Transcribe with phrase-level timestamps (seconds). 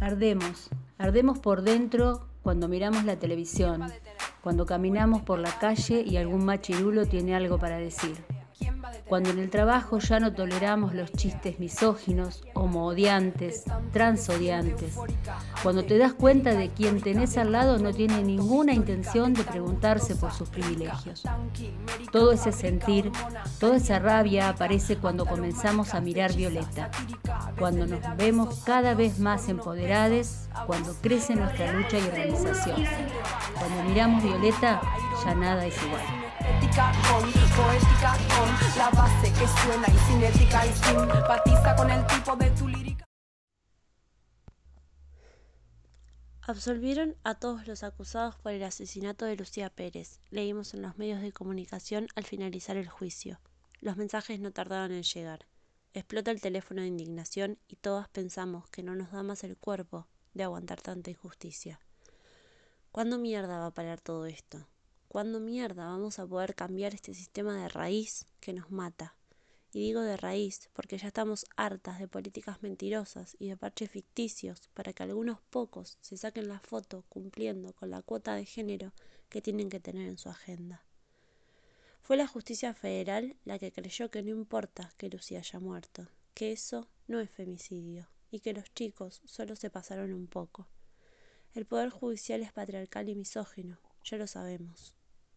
[0.00, 3.82] Ardemos, ardemos por dentro cuando miramos la televisión,
[4.42, 8.16] cuando caminamos por la calle y algún machirulo tiene algo para decir.
[9.08, 13.62] Cuando en el trabajo ya no toleramos los chistes misóginos, homoodiantes,
[13.92, 14.96] transodiantes.
[15.62, 20.16] Cuando te das cuenta de quien tenés al lado no tiene ninguna intención de preguntarse
[20.16, 21.22] por sus privilegios.
[22.10, 23.12] Todo ese sentir,
[23.60, 26.90] toda esa rabia aparece cuando comenzamos a mirar Violeta,
[27.58, 32.84] cuando nos vemos cada vez más empoderadas, cuando crece nuestra lucha y organización.
[33.54, 34.80] Cuando miramos Violeta,
[35.24, 36.26] ya nada es igual
[46.40, 51.20] Absolvieron a todos los acusados por el asesinato de Lucía Pérez, leímos en los medios
[51.20, 53.40] de comunicación al finalizar el juicio.
[53.80, 55.48] Los mensajes no tardaron en llegar.
[55.94, 60.06] Explota el teléfono de indignación y todas pensamos que no nos da más el cuerpo
[60.32, 61.80] de aguantar tanta injusticia.
[62.92, 64.68] ¿Cuándo mierda va a parar todo esto?
[65.08, 69.15] ¿Cuándo mierda vamos a poder cambiar este sistema de raíz que nos mata?
[69.76, 74.70] Y digo de raíz porque ya estamos hartas de políticas mentirosas y de parches ficticios
[74.72, 78.94] para que algunos pocos se saquen la foto cumpliendo con la cuota de género
[79.28, 80.82] que tienen que tener en su agenda.
[82.00, 86.52] Fue la justicia federal la que creyó que no importa que Lucía haya muerto, que
[86.52, 90.68] eso no es femicidio y que los chicos solo se pasaron un poco.
[91.52, 94.94] El poder judicial es patriarcal y misógino, ya lo sabemos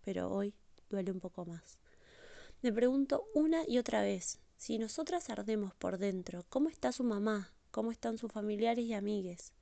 [0.00, 0.54] pero hoy
[0.88, 1.81] duele un poco más.
[2.62, 7.52] Me pregunto una y otra vez, si nosotras ardemos por dentro, ¿cómo está su mamá?
[7.72, 9.52] ¿Cómo están sus familiares y amigues?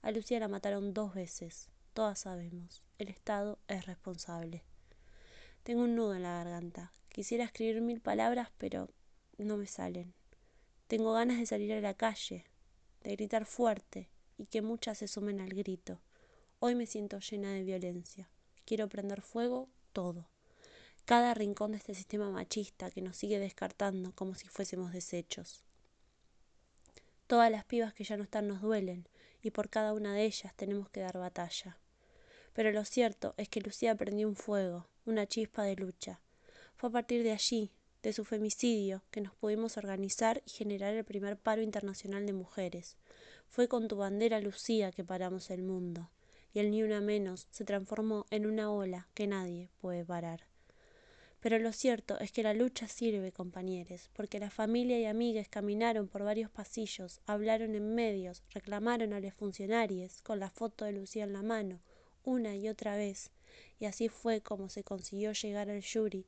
[0.00, 4.64] A Lucía la mataron dos veces, todas sabemos, el Estado es responsable.
[5.64, 8.88] Tengo un nudo en la garganta, quisiera escribir mil palabras, pero
[9.36, 10.14] no me salen.
[10.86, 12.46] Tengo ganas de salir a la calle,
[13.02, 16.00] de gritar fuerte y que muchas se sumen al grito.
[16.58, 18.30] Hoy me siento llena de violencia.
[18.64, 20.30] Quiero prender fuego todo,
[21.06, 25.62] cada rincón de este sistema machista que nos sigue descartando como si fuésemos desechos.
[27.28, 29.08] Todas las pibas que ya no están nos duelen,
[29.40, 31.78] y por cada una de ellas tenemos que dar batalla.
[32.54, 36.20] Pero lo cierto es que Lucía prendió un fuego, una chispa de lucha.
[36.74, 37.70] Fue a partir de allí,
[38.02, 42.96] de su femicidio, que nos pudimos organizar y generar el primer paro internacional de mujeres.
[43.48, 46.10] Fue con tu bandera, Lucía, que paramos el mundo
[46.52, 50.55] y el ni una menos se transformó en una ola que nadie puede parar.
[51.46, 56.08] Pero lo cierto es que la lucha sirve, compañeros, porque la familia y amigues caminaron
[56.08, 61.22] por varios pasillos, hablaron en medios, reclamaron a los funcionarios con la foto de Lucía
[61.22, 61.78] en la mano,
[62.24, 63.30] una y otra vez,
[63.78, 66.26] y así fue como se consiguió llegar al jury,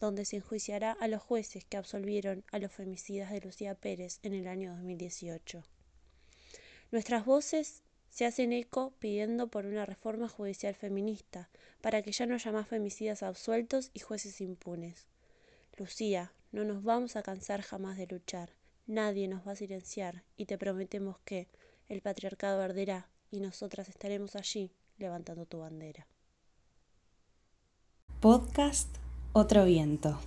[0.00, 4.34] donde se enjuiciará a los jueces que absolvieron a los femicidas de Lucía Pérez en
[4.34, 5.64] el año 2018.
[6.90, 7.84] Nuestras voces
[8.18, 12.66] se hacen eco pidiendo por una reforma judicial feminista, para que ya no haya más
[12.66, 15.06] femicidas absueltos y jueces impunes.
[15.76, 18.50] Lucía, no nos vamos a cansar jamás de luchar,
[18.88, 21.46] nadie nos va a silenciar y te prometemos que
[21.88, 26.08] el patriarcado arderá y nosotras estaremos allí levantando tu bandera.
[28.18, 28.96] Podcast
[29.32, 30.18] Otro Viento.